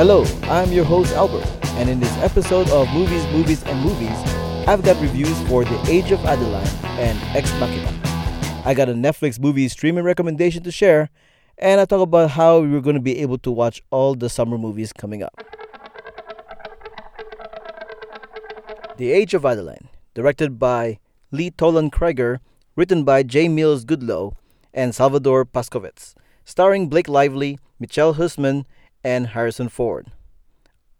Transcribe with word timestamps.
Hello, 0.00 0.24
I'm 0.44 0.72
your 0.72 0.86
host 0.86 1.12
Albert, 1.12 1.46
and 1.76 1.90
in 1.90 2.00
this 2.00 2.16
episode 2.22 2.70
of 2.70 2.88
Movies, 2.94 3.22
Movies, 3.34 3.62
and 3.64 3.78
Movies, 3.82 4.16
I've 4.66 4.82
got 4.82 4.98
reviews 4.98 5.38
for 5.42 5.62
The 5.62 5.78
Age 5.90 6.10
of 6.10 6.24
Adaline 6.24 6.66
and 6.98 7.18
Ex 7.36 7.52
Machina. 7.60 7.92
I 8.64 8.72
got 8.72 8.88
a 8.88 8.94
Netflix 8.94 9.38
movie 9.38 9.68
streaming 9.68 10.04
recommendation 10.04 10.62
to 10.62 10.70
share, 10.70 11.10
and 11.58 11.82
I 11.82 11.84
talk 11.84 12.00
about 12.00 12.30
how 12.30 12.60
we 12.60 12.74
are 12.74 12.80
going 12.80 12.96
to 12.96 13.02
be 13.02 13.18
able 13.18 13.36
to 13.40 13.50
watch 13.50 13.82
all 13.90 14.14
the 14.14 14.30
summer 14.30 14.56
movies 14.56 14.90
coming 14.90 15.22
up. 15.22 15.34
The 18.96 19.12
Age 19.12 19.34
of 19.34 19.44
Adaline, 19.44 19.90
directed 20.14 20.58
by 20.58 20.98
Lee 21.30 21.50
Toland 21.50 21.92
Krieger, 21.92 22.40
written 22.74 23.04
by 23.04 23.22
J. 23.22 23.48
Mills 23.48 23.84
Goodloe 23.84 24.32
and 24.72 24.94
Salvador 24.94 25.44
Paskowitz, 25.44 26.14
starring 26.46 26.88
Blake 26.88 27.06
Lively, 27.06 27.58
Michiel 27.78 28.14
Huisman, 28.14 28.64
and 29.02 29.28
Harrison 29.28 29.68
Ford. 29.68 30.08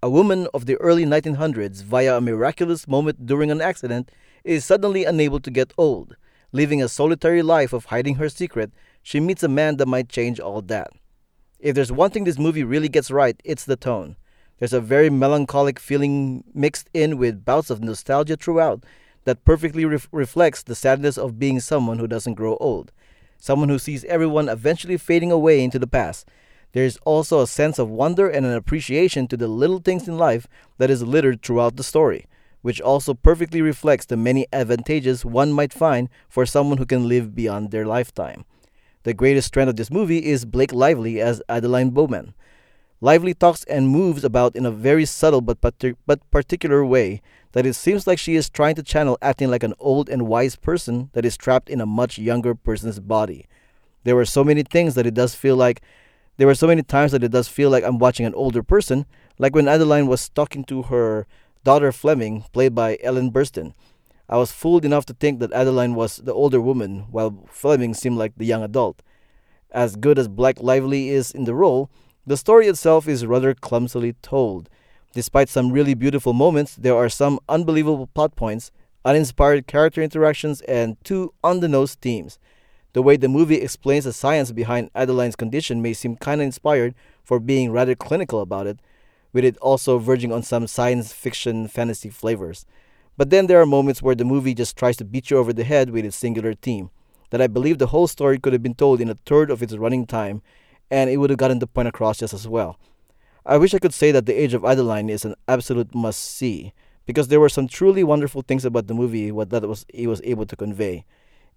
A 0.03 0.09
woman 0.09 0.49
of 0.55 0.67
the 0.67 0.77
early 0.77 1.05
1900s, 1.05 1.83
via 1.83 2.17
a 2.17 2.21
miraculous 2.21 2.89
moment 2.89 3.27
during 3.27 3.51
an 3.51 3.61
accident, 3.61 4.11
is 4.45 4.65
suddenly 4.65 5.05
unable 5.05 5.41
to 5.41 5.51
get 5.51 5.75
old. 5.77 6.17
Living 6.53 6.83
a 6.83 6.89
solitary 6.89 7.43
life 7.43 7.73
of 7.73 7.87
hiding 7.87 8.15
her 8.15 8.29
secret, 8.29 8.73
she 9.03 9.21
meets 9.21 9.43
a 9.43 9.49
man 9.49 9.77
that 9.77 9.87
might 9.87 10.09
change 10.09 10.41
all 10.41 10.63
that. 10.63 10.91
If 11.59 11.75
there's 11.75 11.93
one 11.93 12.11
thing 12.11 12.25
this 12.25 12.39
movie 12.39 12.65
really 12.65 12.89
gets 12.89 13.11
right, 13.11 13.41
it's 13.45 13.65
the 13.65 13.77
tone. 13.77 14.17
There's 14.59 14.73
a 14.73 14.81
very 14.81 15.11
melancholic 15.11 15.79
feeling 15.79 16.45
mixed 16.55 16.89
in 16.95 17.19
with 17.19 17.45
bouts 17.45 17.71
of 17.71 17.83
nostalgia 17.83 18.37
throughout 18.37 18.85
that 19.25 19.45
perfectly 19.45 19.85
ref- 19.85 20.09
reflects 20.13 20.63
the 20.63 20.75
sadness 20.75 21.19
of 21.19 21.39
being 21.39 21.61
someone 21.61 21.99
who 21.99 22.07
doesn't 22.07 22.35
grow 22.35 22.57
old, 22.57 22.93
someone 23.39 23.69
who 23.69 23.79
sees 23.79 24.05
everyone 24.05 24.49
eventually 24.49 24.97
fading 24.97 25.31
away 25.31 25.63
into 25.63 25.79
the 25.79 25.87
past, 25.87 26.27
there 26.73 26.85
is 26.85 26.99
also 27.05 27.41
a 27.41 27.47
sense 27.47 27.79
of 27.79 27.89
wonder 27.89 28.29
and 28.29 28.47
an 28.47 28.53
appreciation 28.53 29.27
to 29.29 29.37
the 29.37 29.49
little 29.49 29.79
things 29.79 30.07
in 30.07 30.17
life 30.17 30.47
that 30.79 30.91
is 30.91 31.03
littered 31.03 31.43
throughout 31.43 31.77
the 31.77 31.83
story, 31.83 32.27
which 32.63 32.81
also 32.81 33.15
perfectly 33.15 33.61
reflects 33.61 34.07
the 34.07 34.17
many 34.17 34.47
advantages 34.53 35.25
one 35.25 35.53
might 35.53 35.73
find 35.73 36.09
for 36.29 36.47
someone 36.47 36.79
who 36.79 36.87
can 36.87 37.09
live 37.09 37.35
beyond 37.35 37.71
their 37.71 37.87
lifetime. 37.87 38.45
The 39.03 39.15
greatest 39.15 39.49
strength 39.49 39.71
of 39.71 39.77
this 39.77 39.91
movie 39.91 40.27
is 40.27 40.45
Blake 40.45 40.73
Lively 40.73 41.21
as 41.21 41.43
Adaline 41.49 41.91
Bowman. 41.91 42.35
Lively 43.01 43.33
talks 43.33 43.65
and 43.65 43.89
moves 43.89 44.25
about 44.25 44.55
in 44.55 44.67
a 44.67 44.71
very 44.71 45.07
subtle 45.07 45.41
but, 45.41 45.61
partic- 45.63 45.97
but 46.07 46.31
particular 46.31 46.85
way 46.85 47.23
that 47.53 47.65
it 47.65 47.73
seems 47.73 48.07
like 48.07 48.19
she 48.19 48.37
is 48.37 48.51
trying 48.51 48.75
to 48.75 48.83
channel 48.83 49.17
acting 49.23 49.51
like 49.51 49.63
an 49.63 49.73
old 49.79 50.11
and 50.11 50.29
wise 50.29 50.55
person 50.55 51.09
that 51.15 51.25
is 51.25 51.39
trapped 51.39 51.71
in 51.71 51.81
a 51.81 51.87
much 51.87 52.19
younger 52.19 52.55
person's 52.55 53.01
body. 53.01 53.47
There 54.05 54.15
were 54.15 54.27
so 54.27 54.45
many 54.45 54.63
things 54.63 54.95
that 54.95 55.07
it 55.07 55.15
does 55.15 55.35
feel 55.35 55.57
like 55.57 55.81
there 56.41 56.47
were 56.47 56.55
so 56.55 56.67
many 56.67 56.83
times 56.83 57.13
that 57.13 57.23
it 57.23 57.33
does 57.33 57.49
feel 57.49 57.69
like 57.69 57.85
I'm 57.85 57.99
watching 57.99 58.25
an 58.25 58.33
older 58.33 58.63
person, 58.63 59.05
like 59.39 59.55
when 59.55 59.69
Adaline 59.69 60.07
was 60.07 60.31
talking 60.31 60.65
to 60.65 60.85
her 60.85 61.27
daughter 61.65 61.93
Flemming, 61.93 62.45
played 62.55 62.75
by 62.75 62.97
Ellen 63.03 63.31
Burstyn. 63.31 63.75
I 64.27 64.39
was 64.39 64.51
fooled 64.51 64.87
enough 64.87 65.05
to 65.07 65.13
think 65.13 65.39
that 65.41 65.53
Adaline 65.53 65.95
was 65.95 66.17
the 66.17 66.33
older 66.33 66.59
woman, 66.59 67.05
while 67.11 67.45
Flemming 67.51 67.93
seemed 67.93 68.17
like 68.17 68.33
the 68.39 68.47
young 68.47 68.63
adult. 68.63 69.03
As 69.71 69.97
good 69.97 70.19
as 70.19 70.29
Blake 70.29 70.63
Lively 70.63 71.11
is 71.11 71.31
in 71.31 71.45
the 71.45 71.55
role, 71.55 71.91
the 72.27 72.39
story 72.39 72.69
itself 72.69 73.07
is 73.07 73.27
rather 73.27 73.53
clumsily 73.53 74.15
told. 74.23 74.71
Despite 75.13 75.51
some 75.51 75.73
really 75.73 75.93
beautiful 75.93 76.33
moments, 76.33 76.75
there 76.75 76.97
are 76.97 77.11
some 77.11 77.39
unbelievable 77.51 78.07
plot 78.07 78.35
points, 78.35 78.73
uninspired 79.05 79.67
character 79.67 80.01
interactions, 80.01 80.63
and 80.63 80.97
two 81.05 81.35
on 81.45 81.61
the 81.61 81.69
nose 81.69 81.97
themes. 81.97 82.39
The 82.93 83.03
way 83.03 83.17
the 83.17 83.29
movie 83.29 83.57
explains 83.57 84.05
the 84.05 84.13
science 84.13 84.51
behind 84.51 84.91
Adaline's 84.95 85.37
condition 85.37 85.81
may 85.81 85.93
seem 85.93 86.17
kinda 86.17 86.45
inspired 86.45 86.95
for 87.23 87.39
being 87.39 87.71
rather 87.71 87.95
clinical 87.95 88.41
about 88.41 88.67
it, 88.67 88.81
with 89.33 89.45
it 89.45 89.57
also 89.59 89.99
verging 89.99 90.33
on 90.33 90.43
some 90.43 90.67
science 90.67 91.13
fiction 91.13 91.69
fantasy 91.69 92.09
flavors. 92.09 92.67
But 93.17 93.31
then 93.31 93.47
there 93.47 93.61
are 93.61 93.67
moments 93.67 94.03
where 94.03 94.15
the 94.15 94.25
movie 94.25 94.55
just 94.55 94.77
tries 94.77 94.97
to 94.97 95.05
beat 95.05 95.31
you 95.31 95.39
over 95.39 95.53
the 95.53 95.65
head 95.65 95.91
with 95.91 96.05
its 96.05 96.17
singular 96.17 96.55
theme, 96.55 96.91
that 97.31 97.41
I 97.41 97.47
believe 97.47 97.79
the 97.79 97.89
whole 97.89 98.09
story 98.09 98.39
could 98.39 98.53
have 98.53 98.63
been 98.63 98.75
told 98.75 99.01
in 99.01 99.09
a 99.09 99.15
third 99.15 99.51
of 99.51 99.63
its 99.63 99.77
running 99.77 100.07
time, 100.07 100.43
and 100.91 101.09
it 101.09 101.19
would 101.19 101.31
have 101.31 101.39
gotten 101.39 101.61
the 101.61 101.69
point 101.69 101.87
across 101.87 102.19
just 102.19 102.35
as 102.35 102.49
well. 102.49 102.77
I 103.47 103.57
wish 103.57 103.73
I 103.73 103.79
could 103.79 103.95
say 103.95 104.11
that 104.11 104.27
The 104.27 104.39
Age 104.39 104.53
of 104.53 104.65
Adaline 104.65 105.09
is 105.09 105.25
an 105.25 105.35
absolute 105.47 105.95
must 105.95 106.21
see, 106.21 106.73
because 107.07 107.29
there 107.29 107.41
were 107.41 107.49
some 107.49 107.69
truly 107.69 108.03
wonderful 108.03 108.43
things 108.43 108.65
about 108.65 108.89
the 108.89 108.95
movie 108.95 109.31
what 109.31 109.51
that 109.51 109.69
was 109.69 109.87
he 109.95 110.07
was 110.07 110.21
able 110.25 110.47
to 110.47 110.57
convey. 110.57 111.05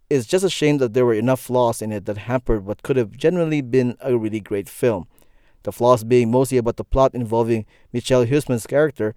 It's 0.10 0.28
just 0.28 0.46
a 0.46 0.50
shame 0.50 0.78
that 0.78 0.94
there 0.94 1.06
were 1.06 1.14
enough 1.14 1.40
flaws 1.40 1.82
in 1.82 1.92
it 1.92 2.06
that 2.06 2.18
hampered 2.18 2.66
what 2.66 2.84
could 2.84 2.98
have 2.98 3.18
genuinely 3.18 3.62
been 3.62 3.98
a 4.00 4.18
really 4.18 4.40
great 4.40 4.70
film. 4.70 5.08
The 5.64 5.72
flaws 5.72 6.04
being 6.04 6.30
mostly 6.30 6.58
about 6.58 6.78
the 6.78 6.84
plot 6.84 7.16
involving 7.16 7.66
Michiel 7.94 8.28
Huisman's 8.28 8.68
character. 8.68 9.16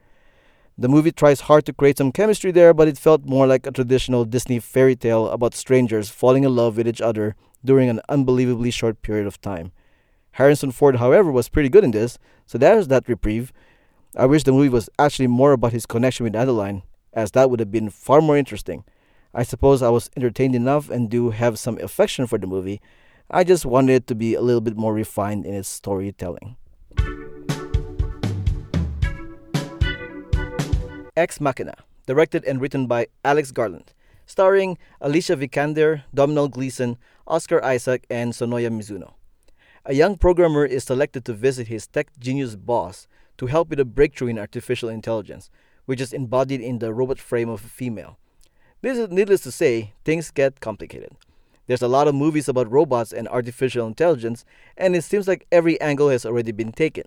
The 0.78 0.88
movie 0.88 1.10
tries 1.10 1.42
hard 1.42 1.66
to 1.66 1.72
create 1.72 1.98
some 1.98 2.12
chemistry 2.12 2.50
there, 2.52 2.72
but 2.72 2.86
it 2.86 2.98
felt 2.98 3.24
more 3.24 3.47
like 3.47 3.66
a 3.66 3.72
traditional 3.72 4.24
Disney 4.24 4.60
fairy 4.60 4.94
tale 4.94 5.28
about 5.28 5.54
strangers 5.54 6.08
falling 6.08 6.44
in 6.44 6.54
love 6.54 6.76
with 6.76 6.86
each 6.86 7.00
other 7.00 7.34
during 7.64 7.88
an 7.88 8.00
unbelievably 8.08 8.70
short 8.70 9.03
period 9.03 9.26
of 9.26 9.41
time. 9.41 9.72
Harrison 10.32 10.70
Ford, 10.70 10.97
however, 10.97 11.32
was 11.32 11.48
pretty 11.48 11.68
good 11.68 11.82
in 11.82 11.91
this, 11.91 12.18
so 12.47 12.58
there's 12.58 12.88
that 12.88 13.08
reprieve. 13.08 13.53
I 14.16 14.26
wish 14.26 14.44
the 14.44 14.53
movie 14.53 14.68
was 14.68 14.88
actually 14.98 15.26
more 15.26 15.53
about 15.53 15.72
his 15.72 15.86
connection 15.86 16.24
with 16.24 16.36
Adaline, 16.36 16.82
as 17.12 17.32
that 17.32 17.50
would 17.50 17.60
have 17.60 17.72
been 17.72 17.91
far 17.91 18.20
more 18.20 18.36
interesting. 18.36 18.84
I 19.38 19.42
suppose 19.42 19.82
I 19.82 19.91
was 19.91 20.08
entertained 20.16 20.54
enough 20.54 20.88
and 20.88 21.10
do 21.10 21.28
have 21.28 21.58
some 21.58 21.78
affection 21.80 22.26
for 22.26 22.38
the 22.38 22.47
movie. 22.47 22.80
I 23.30 23.44
just 23.44 23.66
wanted 23.66 23.92
it 23.92 24.06
to 24.06 24.14
be 24.14 24.32
a 24.32 24.41
little 24.41 24.62
bit 24.62 24.78
more 24.78 24.94
refined 24.94 25.44
in 25.44 25.52
its 25.52 25.69
storytelling. 25.69 26.56
Ex 31.14 31.38
Machina, 31.38 31.74
directed 32.06 32.47
and 32.47 32.62
written 32.62 32.86
by 32.86 33.08
Alex 33.26 33.50
Garland, 33.50 33.92
starring 34.24 34.78
Alicia 35.02 35.36
Vikander, 35.36 36.04
Domhnall 36.14 36.48
Gleeson, 36.48 36.97
Oscar 37.26 37.62
Isaac, 37.62 38.06
and 38.08 38.32
Sonoya 38.32 38.70
Mizuno. 38.70 39.12
A 39.84 39.92
young 39.92 40.16
programmer 40.16 40.64
is 40.64 40.84
selected 40.84 41.26
to 41.26 41.34
visit 41.34 41.68
his 41.68 41.86
tech 41.86 42.08
genius 42.18 42.56
boss 42.56 43.06
to 43.36 43.48
help 43.48 43.68
with 43.68 43.80
a 43.80 43.84
breakthrough 43.84 44.28
in 44.28 44.38
artificial 44.38 44.88
intelligence, 44.88 45.50
which 45.84 46.00
is 46.00 46.14
embodied 46.14 46.62
in 46.62 46.78
the 46.78 46.94
robot 46.94 47.18
frame 47.18 47.50
of 47.50 47.62
a 47.66 47.68
female. 47.68 48.18
Needless 48.86 49.41
to 49.41 49.50
say, 49.50 49.94
things 50.04 50.30
get 50.30 50.60
complicated. 50.60 51.10
There's 51.66 51.82
a 51.82 51.88
lot 51.88 52.06
of 52.06 52.14
movies 52.14 52.48
about 52.48 52.70
robots 52.70 53.12
and 53.12 53.26
artificial 53.26 53.84
intelligence, 53.84 54.44
and 54.76 54.94
it 54.94 55.02
seems 55.02 55.26
like 55.26 55.44
every 55.50 55.80
angle 55.80 56.08
has 56.10 56.24
already 56.24 56.52
been 56.52 56.70
taken. 56.70 57.04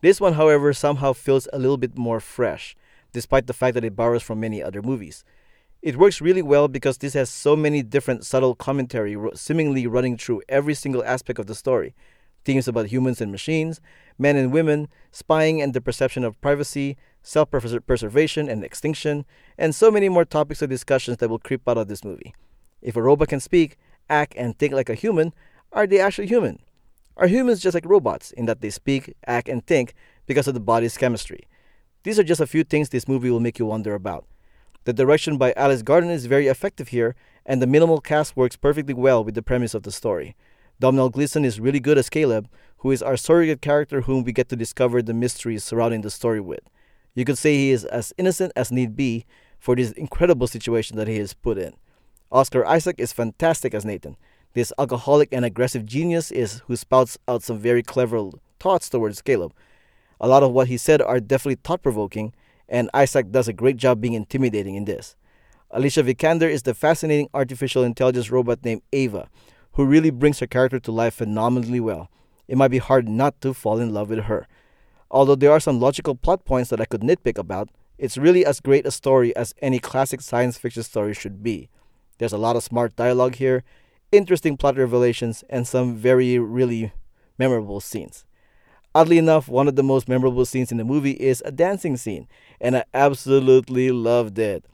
This 0.00 0.20
one, 0.20 0.32
however, 0.32 0.72
somehow 0.72 1.12
feels 1.12 1.46
a 1.52 1.58
little 1.60 1.76
bit 1.76 1.96
more 1.96 2.18
fresh, 2.18 2.74
despite 3.12 3.46
the 3.46 3.52
fact 3.52 3.74
that 3.74 3.84
it 3.84 3.94
borrows 3.94 4.24
from 4.24 4.40
many 4.40 4.60
other 4.60 4.82
movies. 4.82 5.24
It 5.82 5.96
works 5.96 6.20
really 6.20 6.42
well 6.42 6.66
because 6.66 6.98
this 6.98 7.14
has 7.14 7.30
so 7.30 7.54
many 7.54 7.84
different 7.84 8.26
subtle 8.26 8.56
commentary 8.56 9.16
seemingly 9.34 9.86
running 9.86 10.16
through 10.16 10.42
every 10.48 10.74
single 10.74 11.04
aspect 11.04 11.38
of 11.38 11.46
the 11.46 11.54
story. 11.54 11.94
Themes 12.44 12.66
about 12.66 12.86
humans 12.86 13.20
and 13.20 13.30
machines, 13.30 13.80
men 14.20 14.36
and 14.36 14.52
women, 14.52 14.88
spying 15.10 15.62
and 15.62 15.72
the 15.72 15.80
perception 15.80 16.22
of 16.22 16.40
privacy, 16.40 16.96
self 17.22 17.50
preservation 17.50 18.48
and 18.48 18.62
extinction, 18.62 19.24
and 19.58 19.74
so 19.74 19.90
many 19.90 20.08
more 20.08 20.24
topics 20.24 20.62
of 20.62 20.68
discussions 20.68 21.16
that 21.16 21.30
will 21.30 21.38
creep 21.38 21.66
out 21.66 21.78
of 21.78 21.88
this 21.88 22.04
movie. 22.04 22.34
If 22.82 22.96
a 22.96 23.02
robot 23.02 23.28
can 23.28 23.40
speak, 23.40 23.78
act, 24.08 24.34
and 24.36 24.58
think 24.58 24.74
like 24.74 24.90
a 24.90 24.94
human, 24.94 25.32
are 25.72 25.86
they 25.86 26.00
actually 26.00 26.26
human? 26.26 26.60
Are 27.16 27.26
humans 27.26 27.60
just 27.60 27.74
like 27.74 27.84
robots 27.86 28.30
in 28.32 28.46
that 28.46 28.60
they 28.60 28.70
speak, 28.70 29.14
act, 29.26 29.48
and 29.48 29.66
think 29.66 29.94
because 30.26 30.46
of 30.46 30.54
the 30.54 30.60
body's 30.60 30.96
chemistry? 30.96 31.48
These 32.02 32.18
are 32.18 32.24
just 32.24 32.40
a 32.40 32.46
few 32.46 32.64
things 32.64 32.88
this 32.88 33.08
movie 33.08 33.30
will 33.30 33.40
make 33.40 33.58
you 33.58 33.66
wonder 33.66 33.94
about. 33.94 34.26
The 34.84 34.92
direction 34.94 35.36
by 35.36 35.52
Alex 35.56 35.82
Garland 35.82 36.12
is 36.12 36.26
very 36.26 36.46
effective 36.46 36.88
here, 36.88 37.14
and 37.44 37.60
the 37.60 37.66
minimal 37.66 38.00
cast 38.00 38.36
works 38.36 38.56
perfectly 38.56 38.94
well 38.94 39.22
with 39.22 39.34
the 39.34 39.42
premise 39.42 39.74
of 39.74 39.82
the 39.82 39.92
story. 39.92 40.34
Domhnall 40.80 41.10
Gleeson 41.10 41.44
is 41.44 41.60
really 41.60 41.80
good 41.80 41.98
as 41.98 42.08
Caleb, 42.08 42.48
who 42.80 42.90
is 42.90 43.02
our 43.02 43.16
surrogate 43.16 43.60
character 43.60 44.02
whom 44.02 44.24
we 44.24 44.32
get 44.32 44.48
to 44.48 44.56
discover 44.56 45.02
the 45.02 45.14
mysteries 45.14 45.64
surrounding 45.64 46.00
the 46.00 46.10
story 46.10 46.40
with. 46.40 46.60
You 47.14 47.24
could 47.24 47.38
say 47.38 47.54
he 47.54 47.70
is 47.70 47.84
as 47.84 48.12
innocent 48.16 48.52
as 48.56 48.72
need 48.72 48.96
be 48.96 49.26
for 49.58 49.76
this 49.76 49.92
incredible 49.92 50.46
situation 50.46 50.96
that 50.96 51.08
he 51.08 51.16
is 51.16 51.34
put 51.34 51.58
in. 51.58 51.74
Oscar 52.32 52.64
Isaac 52.64 52.96
is 52.98 53.12
fantastic 53.12 53.74
as 53.74 53.84
Nathan. 53.84 54.16
This 54.54 54.72
alcoholic 54.78 55.28
and 55.32 55.44
aggressive 55.44 55.84
genius 55.84 56.30
is 56.30 56.62
who 56.66 56.76
spouts 56.76 57.18
out 57.28 57.42
some 57.42 57.58
very 57.58 57.82
clever 57.82 58.30
thoughts 58.58 58.88
towards 58.88 59.20
Caleb. 59.20 59.52
A 60.20 60.28
lot 60.28 60.42
of 60.42 60.52
what 60.52 60.68
he 60.68 60.76
said 60.76 61.02
are 61.02 61.20
definitely 61.20 61.60
thought 61.62 61.82
provoking, 61.82 62.32
and 62.68 62.88
Isaac 62.94 63.30
does 63.30 63.48
a 63.48 63.52
great 63.52 63.76
job 63.76 64.00
being 64.00 64.14
intimidating 64.14 64.74
in 64.74 64.86
this. 64.86 65.16
Alicia 65.70 66.02
Vikander 66.02 66.50
is 66.50 66.62
the 66.62 66.74
fascinating 66.74 67.28
artificial 67.34 67.84
intelligence 67.84 68.30
robot 68.30 68.64
named 68.64 68.82
Ava, 68.92 69.28
who 69.72 69.84
really 69.84 70.10
brings 70.10 70.38
her 70.38 70.46
character 70.46 70.80
to 70.80 70.90
life 70.92 71.14
phenomenally 71.14 71.80
well. 71.80 72.08
It 72.50 72.58
might 72.58 72.72
be 72.72 72.78
hard 72.78 73.08
not 73.08 73.40
to 73.42 73.54
fall 73.54 73.78
in 73.78 73.94
love 73.94 74.10
with 74.10 74.24
her. 74.24 74.48
Although 75.08 75.36
there 75.36 75.52
are 75.52 75.60
some 75.60 75.78
logical 75.78 76.16
plot 76.16 76.44
points 76.44 76.68
that 76.70 76.80
I 76.80 76.84
could 76.84 77.00
nitpick 77.00 77.38
about, 77.38 77.68
it's 77.96 78.18
really 78.18 78.44
as 78.44 78.58
great 78.58 78.84
a 78.84 78.90
story 78.90 79.34
as 79.36 79.54
any 79.62 79.78
classic 79.78 80.20
science 80.20 80.58
fiction 80.58 80.82
story 80.82 81.14
should 81.14 81.44
be. 81.44 81.68
There's 82.18 82.32
a 82.32 82.38
lot 82.38 82.56
of 82.56 82.64
smart 82.64 82.96
dialogue 82.96 83.36
here, 83.36 83.62
interesting 84.10 84.56
plot 84.56 84.76
revelations, 84.76 85.44
and 85.48 85.64
some 85.64 85.94
very, 85.94 86.40
really 86.40 86.92
memorable 87.38 87.78
scenes. 87.78 88.24
Oddly 88.96 89.18
enough, 89.18 89.46
one 89.46 89.68
of 89.68 89.76
the 89.76 89.84
most 89.84 90.08
memorable 90.08 90.44
scenes 90.44 90.72
in 90.72 90.78
the 90.78 90.84
movie 90.84 91.12
is 91.12 91.44
a 91.46 91.52
dancing 91.52 91.96
scene, 91.96 92.26
and 92.60 92.76
I 92.76 92.84
absolutely 92.92 93.92
loved 93.92 94.40
it. 94.40 94.64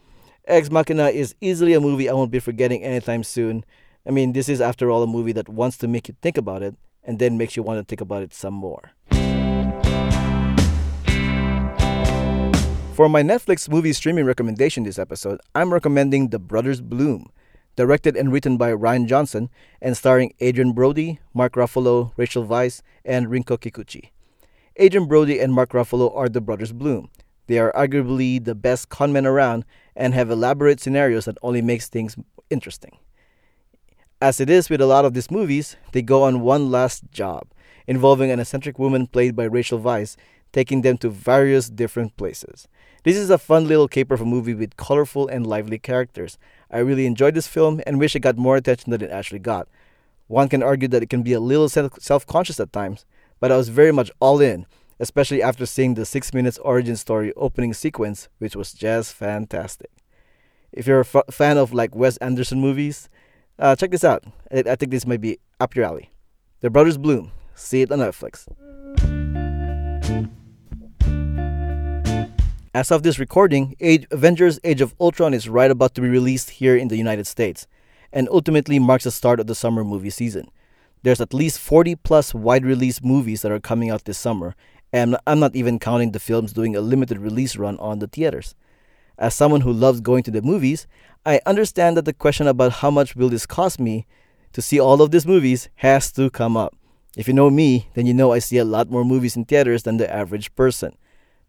Ex 0.47 0.71
Machina 0.71 1.11
is 1.11 1.35
easily 1.43 1.75
a 1.75 1.81
movie 1.81 2.09
I 2.09 2.15
won't 2.15 2.31
be 2.31 2.39
forgetting 2.39 2.83
anytime 2.83 3.23
soon. 3.23 3.67
I 4.07 4.13
mean, 4.13 4.33
this 4.33 4.49
is 4.49 4.63
after 4.63 4.91
all 4.91 5.03
a 5.03 5.07
movie 5.07 5.33
that 5.33 5.51
wants 5.51 5.77
to 5.79 5.89
make 5.89 6.09
you 6.09 6.17
think 6.23 6.39
about 6.39 6.63
it 6.63 6.75
and 7.07 7.19
then 7.19 7.39
makes 7.39 7.57
you 7.57 7.63
want 7.63 7.79
to 7.79 7.85
think 7.85 8.01
about 8.01 8.23
it 8.23 8.35
some 8.35 8.55
more. 8.55 8.93
For 12.95 13.09
my 13.11 13.23
Netflix 13.23 13.69
movie 13.69 13.93
streaming 13.93 14.25
recommendation 14.25 14.85
this 14.85 14.99
episode, 14.99 15.39
I'm 15.55 15.73
recommending 15.73 16.31
The 16.31 16.39
Brothers 16.39 16.81
Bloom, 16.81 17.31
directed 17.77 18.17
and 18.17 18.33
written 18.33 18.57
by 18.57 18.73
Rian 18.73 19.07
Johnson 19.07 19.51
and 19.83 19.97
starring 19.97 20.33
Adrien 20.43 20.73
Brody, 20.73 21.21
Mark 21.35 21.55
Ruffalo, 21.55 22.13
Rachel 22.17 22.47
Weisz, 22.47 22.81
and 23.05 23.27
Rinko 23.27 23.59
Kikuchi. 23.59 24.11
Adrien 24.81 25.07
Brody 25.07 25.39
and 25.41 25.53
Mark 25.53 25.71
Ruffalo 25.73 26.15
are 26.17 26.29
the 26.29 26.41
Brothers 26.41 26.73
Bloom. 26.73 27.11
They 27.49 27.59
are 27.59 27.73
arguably 27.73 28.43
the 28.43 28.55
best 28.55 28.89
conmen 28.89 29.27
around 29.27 29.65
and 29.95 30.15
have 30.15 30.31
elaborate 30.31 30.81
scenarios 30.81 31.27
that 31.27 31.39
only 31.43 31.63
makes 31.63 31.89
things 31.89 32.17
interesting. 32.51 32.99
As 34.21 34.41
it 34.41 34.49
is 34.49 34.71
with 34.71 34.81
a 34.81 34.87
lot 34.87 35.05
of 35.05 35.13
these 35.13 35.31
movies, 35.31 35.77
they 35.93 36.01
go 36.01 36.23
on 36.23 36.41
one 36.41 36.71
last 36.71 37.05
job, 37.13 37.49
involving 37.87 38.31
an 38.31 38.41
eccentric 38.41 38.79
woman 38.79 39.07
played 39.07 39.37
by 39.37 39.45
Rachel 39.45 39.79
Weisz, 39.79 40.17
taking 40.53 40.81
them 40.81 40.97
to 40.99 41.11
various 41.11 41.69
different 41.69 42.17
places. 42.17 42.67
This 43.05 43.19
is 43.19 43.29
a 43.29 43.37
fun 43.37 43.69
little 43.69 43.89
caper 43.89 44.15
of 44.15 44.23
a 44.23 44.25
movie 44.25 44.55
with 44.55 44.79
colorful 44.79 45.29
and 45.29 45.47
lively 45.47 45.79
characters. 45.79 46.39
I 46.71 46.79
really 46.79 47.05
enjoyed 47.05 47.35
this 47.35 47.47
film 47.47 47.83
and 47.87 47.99
wish 47.99 48.17
it 48.17 48.21
got 48.21 48.39
more 48.39 48.57
attention 48.57 48.91
than 48.91 49.03
it 49.03 49.11
actually 49.11 49.41
got. 49.41 49.69
One 50.29 50.49
can 50.49 50.63
argue 50.63 50.89
that 50.89 51.03
it 51.03 51.11
can 51.11 51.23
be 51.23 51.35
a 51.35 51.41
little 51.41 51.69
self 51.69 52.27
conscious 52.27 52.59
at 52.59 52.73
times, 52.73 53.05
but 53.39 53.53
I 53.53 53.59
was 53.59 53.69
very 53.69 53.93
much 53.93 54.11
all 54.19 54.41
in, 54.41 54.65
especially 54.99 55.43
after 55.43 55.67
seeing 55.67 55.93
the 55.93 56.07
6 56.07 56.33
minutes 56.33 56.57
origin 56.59 56.97
story 56.97 57.35
opening 57.37 57.75
sequence, 57.75 58.31
which 58.39 58.57
was 58.57 58.73
just 58.73 59.13
fantastic. 59.13 59.91
If 60.73 60.87
you're 60.87 61.01
a 61.01 61.07
f- 61.15 61.31
fan 61.31 61.59
of 61.59 61.75
like 61.75 61.95
Wes 61.95 62.17
Anderson 62.17 62.63
movies, 62.63 63.11
uh, 63.59 63.77
check 63.77 63.91
this 63.91 64.05
out. 64.05 64.25
I, 64.53 64.59
I 64.67 64.77
think 64.77 64.91
this 64.91 65.07
might 65.07 65.21
be 65.21 65.39
up 65.61 65.75
your 65.75 65.85
alley. 65.85 66.11
The 66.61 66.71
Brothers 66.71 66.99
Bloom. 66.99 67.33
See 67.55 67.83
it 67.83 67.91
on 67.91 68.01
Netflix. 68.01 68.47
As 72.75 72.91
of 72.91 73.03
this 73.03 73.19
recording, 73.19 73.75
Age, 73.81 74.07
Avengers 74.11 74.61
Age 74.63 74.83
of 74.83 74.95
Ultron 75.01 75.33
is 75.33 75.49
right 75.49 75.71
about 75.71 75.95
to 75.95 76.03
be 76.03 76.09
released 76.09 76.51
here 76.51 76.77
in 76.77 76.89
the 76.89 76.99
United 76.99 77.27
States, 77.27 77.67
and 78.13 78.29
ultimately 78.29 78.79
marks 78.79 79.05
the 79.05 79.11
start 79.11 79.41
of 79.41 79.47
the 79.47 79.55
summer 79.55 79.83
movie 79.83 80.11
season. 80.11 80.51
There's 81.03 81.21
at 81.21 81.33
least 81.33 81.59
40 81.59 81.95
plus 81.97 82.35
wide 82.35 82.67
release 82.67 83.03
movies 83.03 83.41
that 83.41 83.53
are 83.53 83.61
coming 83.61 83.89
out 83.89 84.05
this 84.05 84.19
summer, 84.19 84.55
and 84.93 85.17
I'm 85.27 85.41
not 85.41 85.57
even 85.57 85.79
counting 85.79 86.13
the 86.13 86.21
films 86.21 86.53
doing 86.53 86.77
a 86.77 86.83
limited 86.83 87.19
release 87.19 87.57
run 87.57 87.79
on 87.79 88.01
the 88.01 88.09
theaters. 88.09 88.55
As 89.19 89.35
someone 89.35 89.63
who 89.63 89.73
loves 89.73 90.01
going 90.01 90.23
to 90.25 90.31
the 90.31 90.43
movies, 90.43 90.87
I 91.25 91.41
understand 91.47 91.97
that 91.97 92.05
the 92.05 92.13
question 92.13 92.47
about 92.47 92.73
how 92.73 92.91
much 92.91 93.17
will 93.17 93.29
this 93.29 93.47
cost 93.47 93.81
me 93.81 94.07
to 94.53 94.63
see 94.63 94.79
all 94.79 95.03
of 95.03 95.11
these 95.11 95.27
movies 95.27 95.69
has 95.77 96.13
to 96.13 96.31
come 96.31 96.57
up. 96.57 96.75
If 97.17 97.27
you 97.27 97.35
know 97.35 97.51
me, 97.51 97.89
then 97.95 98.07
you 98.07 98.13
know 98.13 98.33
I 98.33 98.41
see 98.41 98.59
a 98.59 98.65
lot 98.65 98.91
more 98.91 99.05
movies 99.05 99.37
in 99.37 99.47
theaters 99.47 99.85
than 99.85 99.97
the 99.97 100.13
average 100.13 100.55
person. 100.55 100.97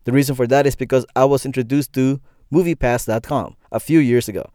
The 0.06 0.14
reason 0.14 0.36
for 0.36 0.48
that 0.48 0.66
is 0.66 0.78
because 0.78 1.06
I 1.16 1.26
was 1.26 1.46
introduced 1.46 1.92
to 1.94 2.22
MoviePass.com 2.54 3.58
a 3.72 3.80
few 3.80 4.00
years 4.00 4.30
ago. 4.30 4.50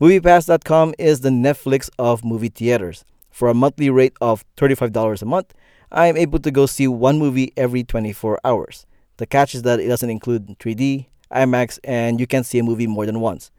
MoviePass.com 0.00 0.94
is 0.98 1.20
the 1.20 1.30
Netflix 1.30 1.88
of 1.98 2.24
movie 2.24 2.50
theaters. 2.50 3.04
For 3.30 3.48
a 3.48 3.54
monthly 3.54 3.88
rate 3.88 4.14
of 4.20 4.44
$35 4.56 5.22
a 5.22 5.24
month, 5.24 5.54
I 5.90 6.06
am 6.08 6.16
able 6.16 6.38
to 6.40 6.50
go 6.50 6.66
see 6.66 6.86
one 6.86 7.18
movie 7.18 7.52
every 7.56 7.82
24 7.82 8.38
hours. 8.44 8.84
The 9.16 9.26
catch 9.26 9.54
is 9.54 9.62
that 9.62 9.80
it 9.80 9.88
doesn't 9.88 10.10
include 10.10 10.58
3D, 10.58 11.06
IMAX, 11.32 11.78
and 11.84 12.20
you 12.20 12.26
can 12.26 12.44
see 12.44 12.58
a 12.58 12.62
movie 12.62 12.86
more 12.86 13.06
than 13.06 13.20
once. 13.20 13.50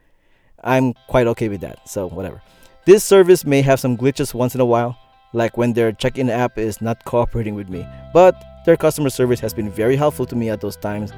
I'm 0.63 0.94
quite 1.07 1.27
okay 1.27 1.50
with 1.50 1.62
that, 1.62 1.88
so 1.88 2.07
whatever. 2.07 2.42
This 2.86 3.04
service 3.04 3.45
may 3.45 3.62
have 3.62 3.80
some 3.80 3.98
glitches 3.98 4.33
once 4.33 4.56
in 4.56 4.62
a 4.62 4.66
while, 4.66 4.98
like 5.33 5.57
when 5.57 5.74
their 5.74 5.92
check 5.92 6.18
in 6.18 6.30
app 6.30 6.57
is 6.57 6.81
not 6.81 7.06
cooperating 7.06 7.56
with 7.56 7.69
me, 7.69 7.88
but 8.13 8.36
their 8.66 8.75
customer 8.75 9.10
service 9.10 9.39
has 9.39 9.54
been 9.54 9.69
very 9.69 9.95
helpful 9.95 10.25
to 10.25 10.36
me 10.36 10.50
at 10.50 10.62
those 10.62 10.75
times 10.75 11.12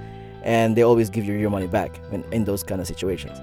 and 0.44 0.76
they 0.76 0.82
always 0.82 1.10
give 1.10 1.26
you 1.26 1.34
your 1.34 1.50
money 1.50 1.68
back 1.68 2.00
when 2.10 2.24
in 2.32 2.44
those 2.44 2.64
kind 2.64 2.82
of 2.82 2.88
situations. 2.88 3.40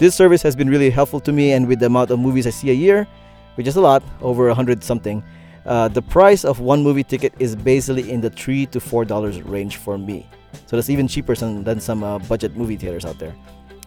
This 0.00 0.14
service 0.14 0.42
has 0.42 0.56
been 0.56 0.68
really 0.68 0.90
helpful 0.90 1.20
to 1.20 1.32
me, 1.32 1.52
and 1.52 1.68
with 1.68 1.78
the 1.78 1.86
amount 1.86 2.10
of 2.10 2.18
movies 2.18 2.46
I 2.46 2.50
see 2.50 2.70
a 2.70 2.74
year, 2.74 3.06
which 3.54 3.66
is 3.66 3.76
a 3.76 3.80
lot, 3.80 4.02
over 4.20 4.48
a 4.48 4.54
hundred 4.54 4.82
something, 4.82 5.22
uh, 5.66 5.88
the 5.88 6.02
price 6.02 6.44
of 6.44 6.60
one 6.60 6.82
movie 6.82 7.04
ticket 7.04 7.32
is 7.38 7.56
basically 7.56 8.10
in 8.10 8.20
the 8.20 8.30
three 8.30 8.66
to 8.66 8.80
four 8.80 9.04
dollars 9.04 9.40
range 9.42 9.76
for 9.76 9.96
me. 9.98 10.26
So 10.66 10.76
that's 10.76 10.90
even 10.90 11.08
cheaper 11.08 11.34
than, 11.34 11.64
than 11.64 11.80
some 11.80 12.02
uh, 12.02 12.18
budget 12.20 12.56
movie 12.56 12.76
theaters 12.76 13.04
out 13.04 13.18
there. 13.18 13.34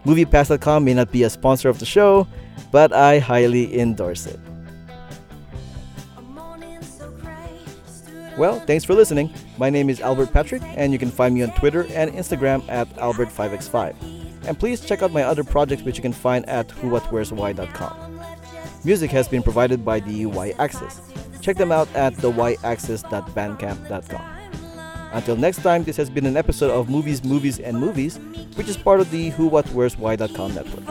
MoviePass.com 0.05 0.85
may 0.85 0.93
not 0.93 1.11
be 1.11 1.23
a 1.23 1.29
sponsor 1.29 1.69
of 1.69 1.79
the 1.79 1.85
show, 1.85 2.27
but 2.71 2.93
I 2.93 3.19
highly 3.19 3.79
endorse 3.79 4.25
it. 4.25 4.39
Well, 8.37 8.59
thanks 8.61 8.85
for 8.85 8.93
listening. 8.93 9.33
My 9.57 9.71
name 9.71 9.89
is 9.89 9.99
Albert 9.99 10.31
Patrick, 10.31 10.61
and 10.63 10.93
you 10.93 10.99
can 10.99 11.09
find 11.09 11.33
me 11.33 11.41
on 11.41 11.49
Twitter 11.55 11.87
and 11.89 12.11
Instagram 12.11 12.63
at 12.69 12.87
Albert5x5. 12.97 13.95
And 14.47 14.59
please 14.59 14.79
check 14.79 15.01
out 15.01 15.11
my 15.11 15.23
other 15.23 15.43
projects, 15.43 15.81
which 15.81 15.97
you 15.97 16.03
can 16.03 16.13
find 16.13 16.47
at 16.47 16.67
whowhatwhereswhy.com. 16.67 18.21
Music 18.85 19.09
has 19.09 19.27
been 19.27 19.41
provided 19.41 19.83
by 19.83 19.99
the 19.99 20.27
Y 20.27 20.53
Axis. 20.59 21.01
Check 21.47 21.55
them 21.55 21.71
out 21.71 21.87
at 21.95 22.13
thyaxis.bandcamp.com. 22.15 24.21
Until 25.13 25.37
next 25.37 25.63
time, 25.63 25.85
this 25.85 25.95
has 25.95 26.09
been 26.09 26.25
an 26.25 26.35
episode 26.35 26.71
of 26.71 26.89
Movies, 26.89 27.23
Movies, 27.23 27.57
and 27.57 27.79
Movies, 27.79 28.19
which 28.55 28.67
is 28.67 28.75
part 28.75 28.99
of 28.99 29.09
the 29.11 29.29
Who 29.29 29.47
What 29.47 29.65
Where's 29.69 29.97
Why.com 29.97 30.53
network. 30.53 30.83